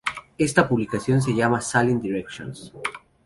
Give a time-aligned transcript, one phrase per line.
[0.39, 2.73] Esta publicación se llama "Sailing Directions".